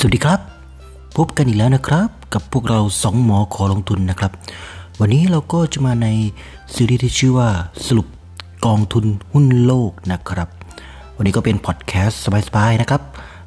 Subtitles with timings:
[0.00, 0.40] สวัสดีครับ
[1.16, 4.32] พบกันอีกแล้วนะครับ กับพวกเราสองหมอขอลงทุนนะครับ
[5.00, 6.08] วันนี้เราก็จะมาใน
[6.74, 7.50] ซีรีส์ที่ชื่อว่า
[7.86, 8.06] สรุป
[8.66, 10.48] กองทุนหุ้นโลกนะครับ
[11.16, 13.02] วันนี้ก็เป็นพอดแคสต์สบายๆนะครับ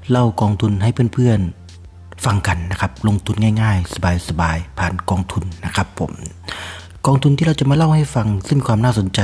[0.09, 6.11] เล่ากองทุนให้เพื่อนๆฟังกันนะครับ ลงทุนง่าย ๆ สบายๆผ่านกองทุนนะครับ ผม
[7.05, 9.21] กองทุนที่เราจะมาเล่าให้ฟังซึ่งมีความน่าสนใจ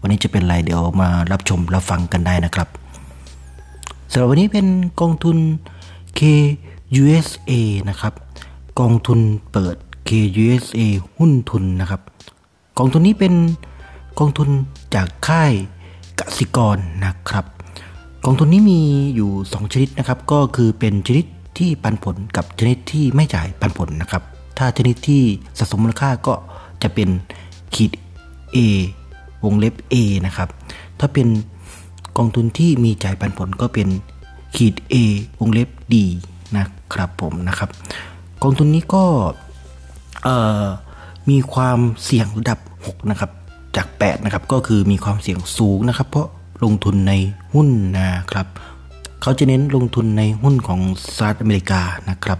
[0.00, 2.68] วันนี้จะเป็นอะไรเดี๋ยวมารับชมรับฟังกันได้นะครับ
[4.12, 4.66] สำหรับวันนี้เป็น
[5.00, 5.38] กองทุน
[6.18, 7.52] KUSA
[7.88, 8.14] นะครับ
[8.80, 9.20] กองทุน
[9.52, 9.76] เปิด
[10.08, 10.80] KUSA
[11.16, 12.00] หุ้นทุนนะครับ
[12.78, 13.34] กองทุนนี้เป็น
[14.18, 14.48] กองทุน
[14.94, 15.52] จากค่าย
[16.18, 17.44] กสิกรนะครับ
[18.24, 18.80] กองทุนนี้มี
[19.14, 21.24] อยู่ 2 ชนิดนะครับ ก็คือเป็นชนิด
[21.58, 24.22] ที่ปันผลกับชนิดที่ไม่จ่ายปันผลนะครับ
[24.58, 25.22] ถ้าชนิดที่
[25.58, 26.34] สะสมมูลค่าก็
[26.82, 27.08] จะเป็น
[27.74, 27.90] ขีด
[28.54, 28.58] A
[29.44, 29.94] วงเล็บ A
[30.26, 30.48] นะครับ
[31.00, 31.28] ถ้าเป็น
[32.16, 33.88] กองทุนที่มีจ่ายปันผลก็เป็น
[34.56, 34.94] ขีด A
[35.38, 35.94] วงเล็บ D
[36.56, 37.70] นะครับผมนะครับ
[38.42, 39.04] กองทุนนี้ก็
[41.30, 43.30] มีความเสี่ยงระดับ 6 นะครับ
[43.76, 46.28] จาก 8 นะครับ ก็คือมีความเสี่ยงสูงนะครับ เพราะ
[46.64, 47.12] ลงทุนใน
[47.54, 48.46] หุ้นนะครับ
[49.22, 50.80] เขาจะเน้นลงทุนในหุ้นของ
[51.16, 52.38] สหรัฐอเมริกานะครับ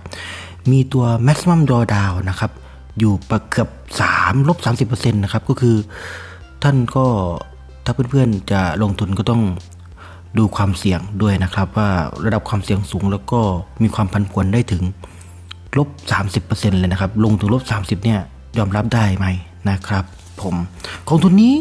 [0.71, 2.53] มีตัว maximum drawdown นะครับ
[2.99, 3.69] อยู่ประเกือบ
[4.09, 4.59] 3ลบ
[4.91, 5.77] 30%นะครับ ก็คือ
[6.63, 7.07] ท่านก็
[7.85, 9.43] ถ้าเพื่อนๆจะลงทุนก็ต้อง
[10.39, 11.91] ดูความเสี่ยงด้วยนะครับ ว่า
[12.25, 13.41] ระดับความเสี่ยงสูงแล้วก็
[13.83, 14.83] มีความพันผวนได้ถึง
[15.79, 15.89] ลบ
[16.35, 18.21] 30%เลยนะครับ ลงถึงลบ 30 เนี่ย
[18.59, 19.27] ยอมรับได้ไหม
[19.71, 20.05] นะครับ
[20.43, 20.55] ผม
[21.09, 21.55] กองทุนนี้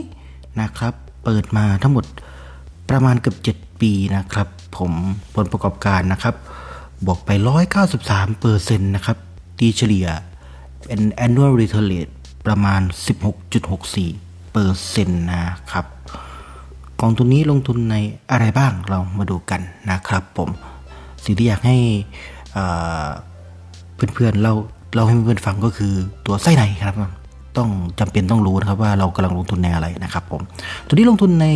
[0.61, 2.06] นะครับ เปิดมาทั้งหมด
[2.89, 4.92] ประมาณเกือบ 7 ปีนะครับ ผม
[5.36, 6.36] ผลประกอบการนะครับ
[7.06, 7.30] บวกไป
[7.86, 9.17] 193เปอร์เซ็นต์นะครับ
[9.59, 10.08] ตีเฉลี่ย
[10.86, 12.14] เป็น annual return rate
[12.48, 12.81] ประมาณ
[13.67, 15.86] 16.64เปอร์เซ็นต์นะครับ
[17.02, 17.95] กองทุนนี้ลงทุนใน
[18.31, 19.61] อะไรบ้างเรามาดูกัน
[19.92, 20.50] นะครับผม
[21.25, 21.78] สิ่งที่อยากให้
[24.14, 24.53] เพื่อนๆเรา
[24.95, 25.94] เราให้เพื่อนๆฟังก็คือ
[26.26, 26.95] ตัวไส้ในครับ
[27.58, 30.42] ต้องจำเป็นต้องรู้นะครับว่าเรากำลังลงทุนในอะไรนะครับผม
[30.86, 31.48] ตัวนี้ลงทุนใน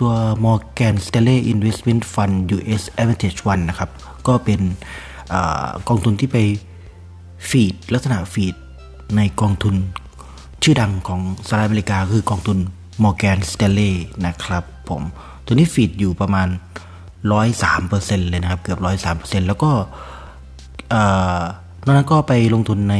[0.00, 0.12] ตัว
[0.44, 3.90] Morgan Stanley Investment Fund US Advantage 1นะครับ
[4.26, 4.60] ก็เป็น
[5.32, 5.34] อ
[5.88, 6.36] กองทุนที่ไป
[7.48, 8.54] ฟีดลักษณะฟีด
[9.16, 9.74] ในกองทุน
[10.62, 12.58] ชื่อดังของสหรัฐอเมริกาคือกองทุน
[13.02, 13.94] Morgan Stanley
[14.26, 15.02] นะครับผม
[15.44, 16.48] ตัวนี้ฟีดอยู่ประมาณ
[17.18, 18.78] 103%เลยนะครับ เกือบ
[19.14, 19.70] 103%แล้วก็
[21.84, 22.96] นอกนั้นก็ไปลงทุนใน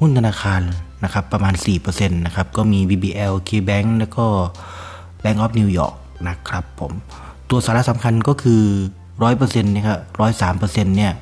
[0.00, 0.60] หุ้นธนาคาร
[1.04, 4.26] นะครับ ประมาณ 4%นะครับ ก็มี BBL KBank แล้วก็
[5.22, 5.94] Bank of New York
[6.28, 6.92] นะครับผม
[7.50, 8.62] ตัวสาระสำคัญก็คือ
[9.16, 9.98] 100%นี่ครับ
[10.60, 11.12] 103%เนี่ย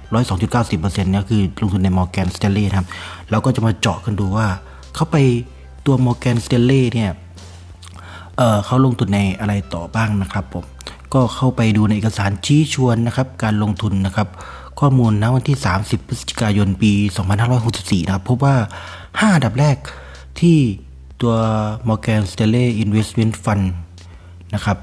[0.47, 2.89] 102.90%เนี่ยคือลงทุนใน Morgan Stanley ครับ
[3.31, 4.47] เราก็จะมาเจาะกันดูว่า
[4.95, 5.17] เขาไป
[5.87, 7.11] ตัว Morgan Stanley เนี่ย
[8.37, 10.65] เเขาลงทุนในอะไรต่อบ้างนะครับผม
[11.15, 14.29] ก็เข้าไปดูในเอกสารชี้ชวนนะครับการลงทุนนะครับ
[14.81, 16.93] ข้อมูลณวันที่ 30 พฤศจิกายนปี
[17.53, 18.57] 2564 นะครับพบว่า
[18.95, 19.77] 5 อันดับแรก
[20.41, 20.59] ที่
[21.21, 21.35] ตัว
[21.89, 23.65] Morgan Stanley Investment Fund
[24.55, 24.79] นะครับ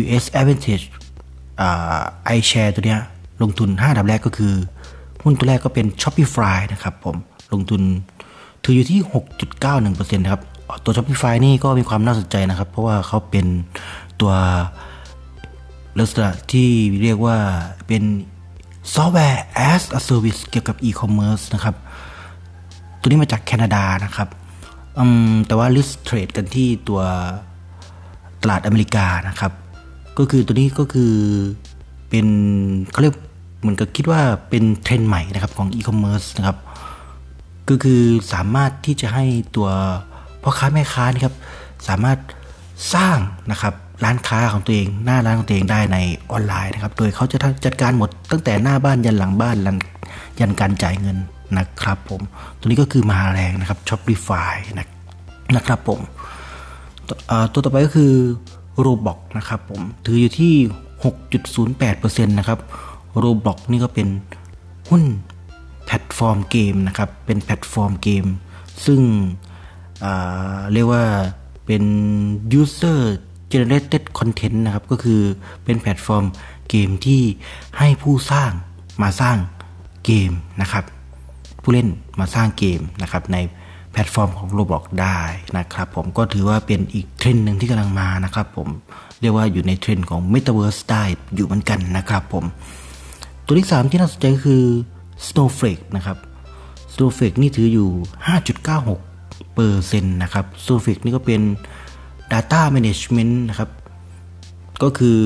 [0.00, 0.84] US Advantage
[2.24, 3.00] ไอแชร์ตัวเนี้ย
[3.42, 4.54] ลงทุน 5 อันดับแรกก็คือ
[5.22, 7.16] หุ้นตัวแรกก็เป็น Shopify นะครับผม
[7.52, 7.82] ลงทุน
[8.62, 9.00] ถืออยู่ที่
[9.42, 10.42] 6.91%นะครับ
[10.84, 13.46] ตัว Shopify นี่ก็มีความน่าสนใจนะครับ เพราะว่าเขาเป็น
[14.20, 14.32] ตัว
[15.98, 16.70] ลักษณะที่
[17.02, 17.38] เรียกว่า
[17.86, 18.02] เป็น
[18.94, 21.74] ซอฟต์แวร์ as a service เกี่ยวกับ e-commerce นะครับ
[23.00, 24.28] ตัวนี้มาจากแคนาดานะครับ
[25.46, 27.02] แต่ว่า list trade กันที่ตัว
[28.42, 29.52] ตลาดอเมริกานะครับ
[30.18, 31.12] ก็คือตัวนี้ก็คือ
[32.08, 32.26] เป็น
[32.90, 33.14] เขาเรียก
[33.60, 34.20] เหมือนกับคิดว่า
[34.50, 36.58] เป็นเทรนด์ใหม่นะครับของ e-commerce นะครับ
[37.68, 39.24] ก็คือสามารถที่จะให้
[39.56, 39.68] ตัว
[40.44, 41.34] พ่อค้าแม่ค้านี่ครับ
[41.88, 42.18] สามารถ
[42.94, 43.16] สร้าง
[43.50, 43.74] นะครับ
[44.04, 45.98] ร้านค้าของตัวเอง หน้าร้านของตัวเองได้ใน
[46.30, 49.56] ออนไลน์นะครับ โดยเขาจะจัดการหมดตั้งแต่หน้าบ้านยันหลังบ้าน
[50.40, 51.16] ยันการจ่ายเงิน
[51.58, 52.20] นะครับผม
[52.58, 54.88] ตัวนี้ก็คือมาแรงนะครับ Shopify นะ
[55.56, 56.00] นะครับผม
[57.52, 58.12] ตัวต่อไปก็คือ
[58.84, 60.54] Roblox นะครับผมถืออยู่ที่
[61.44, 62.58] 6.08%นะครับ
[63.22, 64.08] Roblox นี่ก็เป็น
[64.90, 65.02] หุ้น
[65.86, 68.24] แพลตฟอร์มเกมนะครับ เป็นแพลตฟอร์มเกม
[68.86, 69.00] ซึ่ง
[70.72, 71.04] เรียกว่า
[71.66, 71.82] เป็น
[72.60, 73.00] user
[73.52, 75.20] generated content นะครับ ก็คือ
[75.64, 76.24] เป็นแพลตฟอร์ม
[76.70, 77.22] เกมที่
[77.78, 78.50] ให้ผู้สร้าง
[79.02, 79.36] มาสร้าง
[80.04, 80.30] เกม
[80.60, 80.84] นะครับ
[81.62, 81.88] ผู้เล่น
[82.20, 83.36] มาสร้างเกมนะครับใน
[83.92, 85.18] แพลตฟอร์มของ Roblox ได้
[85.58, 88.68] นะครับ ผมก็ถือว่าเป็นอีกเทรนด์หนึ่งที่กำลังมานะครับ ผม
[89.20, 91.04] เรียกว่าอยู่ในเทรนด์ของ Metaverse ได้
[91.34, 92.44] อยู่เหมือนกันนะครับ ผม
[93.46, 94.62] ตัวที่ 3 ที่น่าสนใจคือ
[95.26, 96.16] Snowflake นะครับ
[96.94, 97.88] Snowflake นี่ถืออยู่
[98.54, 99.13] 5.96
[99.54, 101.42] เปอร์เซ็นต์นะครับ Snowflake นี่ก็เป็น
[102.32, 103.70] Data Management นะครับ
[104.82, 105.20] ก็คือ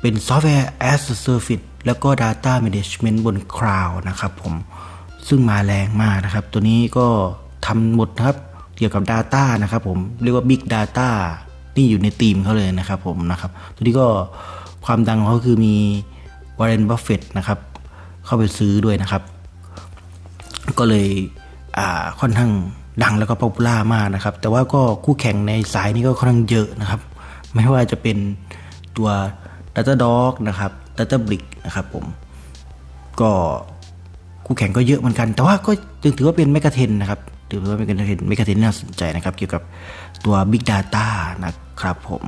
[0.00, 4.54] เป็นซอฟต์แวร์ as a service แล้วก็ data management บน cloud นะครับผม
[5.28, 7.06] ซึ่งมาแรงมากนะครับ ตัวนี้ก็
[7.66, 8.36] ทำหมดครับ
[8.76, 11.08] เกี่ยวกับ Data นะครับผม เรียกว่า Big Data
[11.76, 14.06] นี่อยู่ในธีมเขาเลยนะครับผมนะครับ ตัวนี้ก็
[14.84, 15.74] ความดังของเขาคือมี
[16.58, 17.58] วอร์เรนบัฟเฟตนะครับ
[18.24, 19.22] เข้าไปซื้อด้วยนะครับ
[20.78, 21.08] ก็เลย
[22.20, 22.50] ค่อนข้าง
[23.02, 27.00] ดังแล้วก็ popular มากนะครับ แต่ว่าก็คู่แข่งในสายนี้ก็ค่อนข้างเยอะนะครับ
[27.52, 28.16] ไม่ว่าจะเป็น
[28.96, 29.08] ตัว
[29.74, 32.04] Datadog นะครับ Databricks นะครับผม
[33.20, 33.30] ก็
[34.46, 35.70] คู่แข่งก็เยอะเหมือนกัน แต่ว่าก็
[36.18, 39.62] ถือว่าเป็น megatrend นะครับ ถือว่าเป็น megatrend megatrend น่าสนใจนะครับ เกี่ยวกับ
[40.24, 41.06] ตัว Big Data
[41.44, 42.22] นะครับผม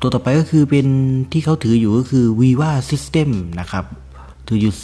[0.00, 0.86] ตัวต่อไปก็คือเป็น
[1.32, 3.30] ที่เขาถืออยู่ก็คือ Veeva Systems
[3.60, 3.84] นะครับ
[4.48, 4.74] ถืออยู่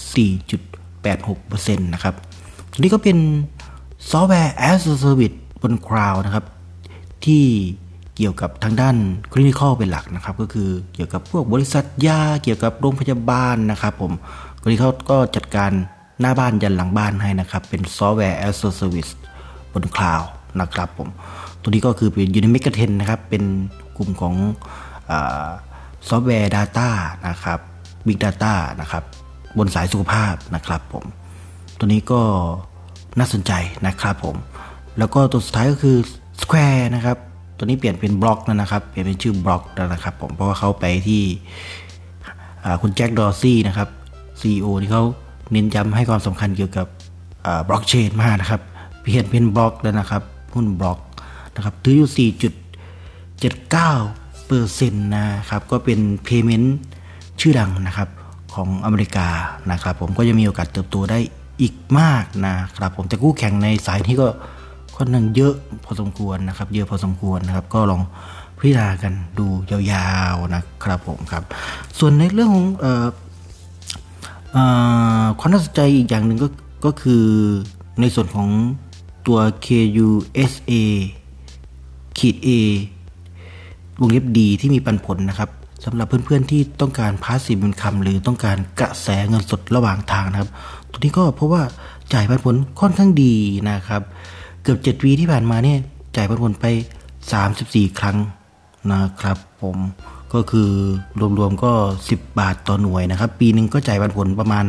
[1.26, 2.14] 4.86%นะครับ
[2.72, 3.18] ตัวนี้ก็เป็น
[4.10, 6.44] ซอฟต์แวร์ as a service บน cloud นะครับ
[7.24, 7.44] ที่
[8.16, 8.96] เกี่ยวกับทางด้าน
[9.32, 14.12] clinical เป็นหลักนะครับ ก็คือเกี่ยวกับพวกบริษัทยาเกี่ยวกับโรงพยาบาลนะครับผม
[14.62, 15.70] clinical ก็จัดการ
[16.20, 19.12] หน้าบ้านยันหลังบ้านให้นะครับ เป็นซอฟต์แวร์ as a service
[19.72, 20.22] บน cloud
[20.60, 21.08] นะครับผม
[21.60, 23.42] ตัวนี้ก็คือเป็นอยู่ใน megatrend นะครับ เป็น
[23.96, 24.34] กลุ่มของ
[26.08, 26.88] ซอฟต์แวร์ Data
[27.28, 27.58] นะครับ
[28.06, 29.02] Big Data นะครับ
[29.58, 31.04] บนสายสุขภาพนะครับผม
[31.78, 32.22] ตัวนี้ก็
[33.18, 33.52] น่าสนใจ
[33.86, 34.36] นะครับผม
[34.98, 35.96] แล้วก็ตัวสุดท้ายก็คือ
[36.40, 37.16] Square นะครับ
[37.56, 41.22] ตัวนี้เปลี่ยนเป็นบล็อกแล้วนะครับ เปลี่ยนเป็นชื่อบล็อกแล้วนะครับผม เพราะว่าเขาไปที่
[42.82, 43.88] คุณแจ็คดอร์ซี่นะครับ
[44.40, 45.04] CEO ที่เขา
[45.50, 46.86] เน้นย้ำให้ความสำคัญเกี่ยวกับ
[47.68, 48.60] บล็อกเชนมากนะครับ
[49.00, 50.22] เปลี่ยนเป็นบล็อกแล้วนะครับ
[50.54, 50.98] หุ้นบล็อก
[51.54, 56.68] นะครับ ถืออยู่ 4.79เปอร์เซ็นต์นะครับ ก็เป็น payment
[57.40, 58.08] ชื่อดังนะครับ
[58.54, 59.28] ของอเมริกา
[59.70, 61.18] นะครับ ผมก็จะมีโอกาสเติบโตได้
[61.60, 64.28] อีกมากนะครับผมแต่คู่แข่งในสายนี้ก็
[64.96, 68.02] ค่อนข้างเยอะพอสมควรนะครับ เยอะพอสมควรนะครับ ก็ลอง
[68.58, 71.42] พิจารณากันดูยาวๆนะครับผมครับ
[71.98, 72.66] ส่วนในเรื่องของ
[75.38, 76.48] ความน่าสนใจอีกอย่างหนึ่งก็
[76.84, 77.24] ก็คือ
[78.00, 78.48] ในส่วนของ
[79.26, 80.72] ตัว KUSA
[82.18, 82.48] ขีด A
[84.00, 85.50] วงเล็บดีที่มีปันผลนะครับ
[85.84, 90.50] สำหรับเพื่อนๆที่ต้องการพาสซีฟเงินคำหรือต้องการกระแสเงินสดระหว่างทางนะครับ
[90.98, 91.62] ตัวนี้ก็เพราะว่า
[92.12, 93.34] จ่ายปันผลค่อนข้างดี
[93.70, 94.02] นะครับ
[94.62, 95.78] เกือบ7วีที่ผ่านมาเนี่ย
[96.16, 96.66] จ่ายปันผลไป
[97.32, 98.16] 34 ครั้ง
[98.92, 99.76] นะครับผม
[100.34, 100.70] ก็คือ
[101.38, 101.72] รวมๆก็
[102.08, 104.64] 10 บาทต่อหน่วยนะครับ ปีหนึ่งก็จ่ายปันผลประมาณ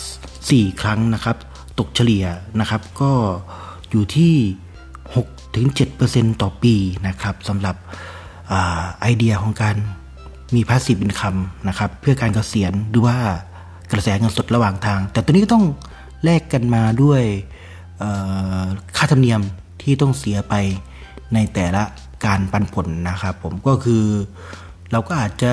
[0.00, 1.36] 4 ครั้งนะครับ
[1.78, 2.24] ตกเฉลี่ย
[2.60, 3.10] นะครับก็
[3.90, 4.34] อยู่ที่
[5.14, 6.74] 6-7%ต่อปี
[7.06, 7.76] นะครับสำหรับ
[8.52, 9.76] ไอเดียของการ
[10.54, 11.36] มี passive income
[11.68, 13.18] นะครับ เพื่อการเกษียณหรือว่า
[13.92, 15.64] กระแสเงินสดระหว่างทาง แต่ตัวนี้ก็ต้อง
[16.24, 17.22] แลกกันมาด้วย
[18.96, 19.40] ค่าธรรมเนียม
[19.82, 20.54] ที่ต้องเสียไป
[21.34, 21.82] ในแต่ละ
[22.24, 24.04] การปันผลนะครับผมก็คือ
[24.92, 25.52] เราก็อาจจะ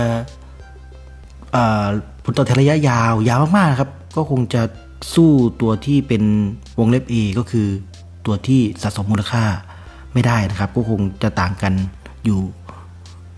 [2.23, 4.61] ผลตอบแทนระยะยาวยาวมากๆครับ ก็คงจะ
[5.15, 5.31] สู้
[5.61, 6.23] ตัวที่เป็น
[6.79, 7.67] วงเล็บ A ก็คือ
[8.25, 9.43] ตัวที่สะสมมูลค่า
[10.13, 11.73] ไม่ได้นะครับ ก็คงจะต่างกัน
[12.25, 12.41] อยู่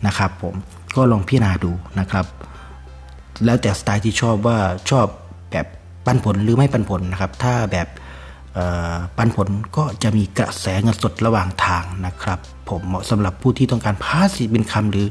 [0.08, 0.56] นะครับผม
[0.96, 2.26] ก็ลองพิจารณาดูนะครับ
[3.46, 4.58] แล้วแต่สไตล์ที่ชอบว่า
[4.90, 5.08] ชอบ
[5.52, 5.66] แบบ
[6.06, 7.88] ปันผลหรือไม่ปันผลนะครับ ถ้าแบบ
[9.18, 9.48] ปันผล
[9.78, 12.40] ก็จะมีกระแสเงินสดระหว่างทางนะครับ
[12.70, 15.08] ผมเหมาะสำหรับผู้ที่ต้องการพาสซีฟเป็นคำหรือ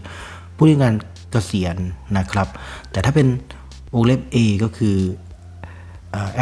[0.56, 0.96] ผู้ที่ต้องการ
[1.30, 1.76] เกษียณ
[2.18, 2.48] นะครับ
[2.90, 3.26] แต่ถ้าเป็น
[3.94, 4.96] วงเล็บ A ก็คือ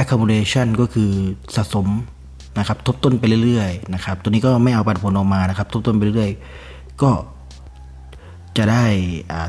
[0.01, 1.11] accumulation ก็คือ
[1.57, 1.87] สะสม
[2.59, 7.11] นะครับ ทบต้นไปเรื่อยๆนะครับ ตัวนี้ก็ไม่เอาปันผลออกมานะครับ ทบต้นไปเรื่อยๆ ก็
[8.59, 8.85] จะได้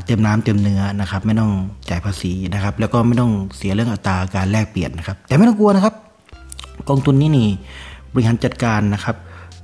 [0.06, 1.50] เต็มน้ำเต็มเนื้อนะครับ ไม่ต้อง
[1.90, 5.94] จ่ายภาษีนะครับ แล้วก็ไม่ต้องเสียเรื่องอัตราการแลกเปลี่ยนนะครับ แต่ไม่ต้องกลัวนะครับ
[6.88, 7.48] กองทุนนี้นี่
[8.12, 9.16] บริหารจัดการนะครับ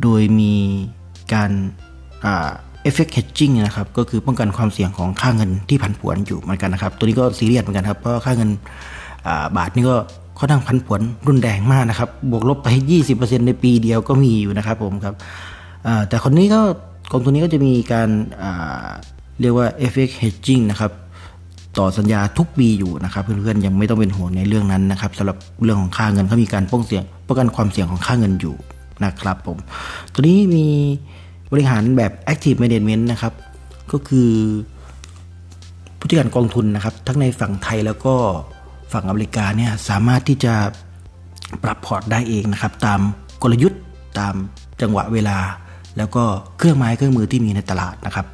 [0.03, 0.53] โดยมี
[1.33, 1.51] การ
[2.23, 8.51] FX hedging นะครับก็คือป้องกันความเสี่ยงของค่าเงินที่ผันผวนอยู่เหมือนกันนะครับ ตัวนี้ก็ซีเรียสเหมือนกันครับ เพราะค่าเงิน
[9.57, 9.97] บาทนี่ก็
[10.39, 12.69] ค่อนข้างผันผวนรุนแรงมากนะครับ บวกลบไป
[13.09, 15.15] 20%ในปีเดียวก็มีอยู่นะครับผมครับ
[16.09, 16.61] แต่คนนี้ก็
[17.13, 18.09] กองทุนนี้ก็จะมีการ
[19.41, 20.93] เรียกว่า FX hedging นะครับ
[21.79, 28.55] ต่อสัญญาทุกปีอยู่นะครับ เพื่อนๆยังไม่ต้องเป็นห่วงในเรื่องนั้นนะครับสำหรับเรื่องของค่าเงินเขามีการป้องเสี่ยงป้องกันความเสี่ยงของค่าเงินอยู่
[29.05, 29.59] นะครับผม
[30.13, 30.67] ตัวนี้มี
[31.53, 33.33] บริหารแบบ active management นะครับ
[33.93, 34.31] ก็คือ
[35.99, 38.15] ผู้จัดการกองทุนนะครับ ทั้งในฝั่งไทยแล้วก็
[38.93, 40.55] ฝั่งอเมริกาเนี่ยสามารถที่จะ
[41.65, 43.01] ปรับพอร์ตได้เองนะครับ ตาม
[43.43, 43.81] กลยุทธ์
[44.19, 44.35] ตาม
[44.81, 45.39] จังหวะเวลา
[45.97, 46.25] แล้วก็
[46.59, 48.27] เครื่องไม้เครื่องมือที่มีในตลาดนะครับ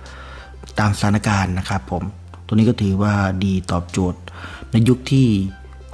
[0.78, 2.02] ตามสถานการณ์นะครับผม
[2.46, 3.14] ตัวนี้ก็ถือว่า
[3.44, 4.20] ดีตอบโจทย์
[4.72, 5.26] ในยุคที่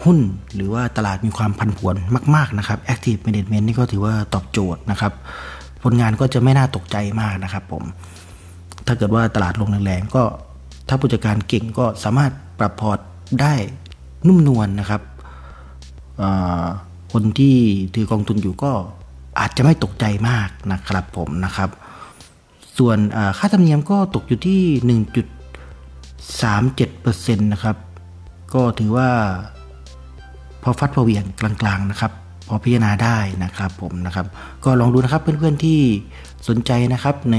[0.04, 0.18] หุ้น
[0.54, 1.96] หรือว่าตลาดมีความพันผวน
[2.34, 5.12] มาก ๆ นะครับ Active Management นี่ก็ถือว่าตอบโจทย์นะครับ
[5.82, 7.84] ผลงานก็จะไม่น่าตกใจมากนะครับผม
[8.86, 10.22] ถ้าเกิดว่าตลาดลงแรงๆก็
[10.88, 12.98] ถ้าผู้จัดการเก่งก็สามารถปรับพอร์ต
[13.40, 13.54] ได้
[14.26, 15.02] นุ่มนวลนนะครับ
[17.12, 17.56] คนที่
[17.94, 18.72] ถือกองทุนอยู่ก็
[19.40, 21.70] อาจจะไม่ตกใจมากนะครับผมนะครับ
[22.78, 22.98] ส่วน
[23.38, 24.62] ค่าธรรมเนียมก็ตกอยู่ที่
[26.88, 27.76] 1.37%นะครับ
[28.54, 29.08] ก็ถือว่า
[30.62, 32.12] พอฟัดพอเวียงกลางๆนะครับ
[32.48, 34.26] พอพิจารณาได้นะครับผมนะครับ
[34.64, 35.80] ก็ลองดูนะครับเพื่อนๆที่
[36.48, 37.36] สนใจนะครับใน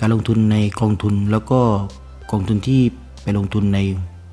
[0.00, 1.60] การลงทุนในกองทุนแล้วก็
[2.30, 2.80] กองทุนที่
[3.22, 3.78] ไปลงทุนใน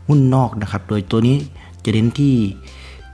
[0.07, 1.35] หุ้นนอกนะครับ โดยตัวนี้
[1.83, 2.35] จะเน้นที่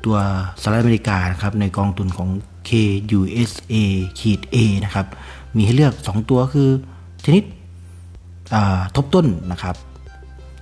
[0.06, 0.18] ตัว
[0.62, 2.30] สหรัฐอเมริกานะครับในกองทุนของ
[2.70, 3.74] KUSA
[4.20, 5.06] ขีด A นะครับ
[5.56, 6.70] มีให้เลือก 2 ตัวคือ
[7.26, 7.44] ชนิด
[8.96, 9.76] ทบต้นนะครับ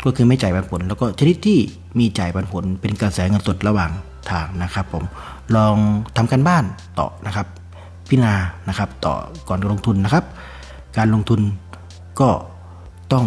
[0.06, 1.60] ก็คือไม่จ่ายปันผล แล้วก็ชนิดที่
[2.00, 3.92] มีจ่ายปันผล เป็นกระแสเงินสดระหว่าง
[4.30, 5.04] ทางนะครับ ผม
[5.56, 5.76] ลอง
[6.18, 6.64] ทำกันบ้าน
[7.00, 7.48] ต่อนะครับ
[8.10, 8.36] พิจารณา
[8.68, 9.16] นะครับ ต่อ
[9.48, 10.24] ก่อนลงทุนนะครับ
[10.98, 11.42] การลงทุน
[12.20, 12.30] ก็
[13.14, 13.26] ต้อง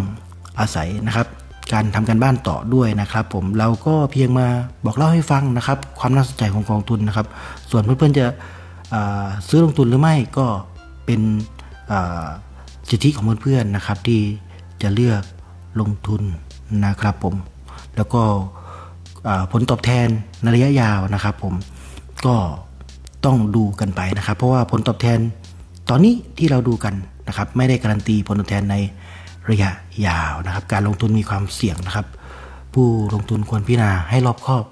[0.61, 1.26] อาศัยนะครับ
[1.73, 4.47] การทำการบ้านต่อด้วยนะครับ ผมเราก็เพียงมา
[4.85, 7.26] บอกเล่าให้ฟังนะครับ ความน่าสนใจของกองทุนนะครับ
[7.71, 8.26] ส่วนเพื่อนๆจะ
[9.49, 10.47] ซื้อลงทุนหรือไม่ก็
[11.05, 11.21] เป็น
[12.88, 14.21] สิทธิของเพื่อนๆนะครับที่
[14.83, 15.23] จะเลือก
[15.81, 16.23] ลงทุน
[16.85, 17.35] นะครับผม
[17.97, 18.23] แล้วก็
[19.53, 20.09] ผลตอบแทน
[20.43, 21.55] ในระยะยาวนะครับผม
[22.26, 22.37] ก็
[23.25, 25.19] ต้องดูกันไปนะครับ เพราะว่าผลตอบแทน
[25.91, 26.95] ตอนนี้ที่เราดูกัน
[27.29, 28.76] นะครับ ไม่ได้การันตีผลตอบแทนใน
[29.50, 29.71] ระยะ
[30.07, 32.07] ยาวนะครับ การลงทุนมีความเสี่ยงนะครับ
[32.75, 34.64] ผู้ลงทุนควรพิจารณาให้รอบคอบ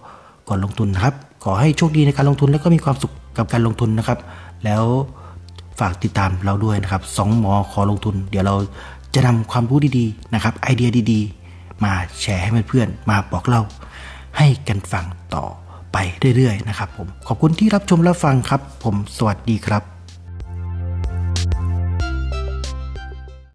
[0.48, 1.14] ก่อนลงทุนนะครับ
[1.44, 4.18] ขอให้โชคดีในการลงทุนและก็มีความสุขกับการลงทุนนะครับ
[4.64, 4.84] แล้ว
[5.80, 8.56] ฝากติดตามเราด้วยนะครับสองหมอขอลงทุน เดี๋ยวเรา
[9.14, 13.62] จะนำความรู้ดีๆนะครับไอเดียดีๆ มาแชร์ให้เพื่อนๆมาบอกเล่า
[14.36, 15.44] ให้กันฟังต่อ
[15.92, 15.96] ไป
[16.36, 19.91] เรื่อยๆนะครับผมขอบคุณที่รับชมและฟังครับ ผมสวัสดีครับ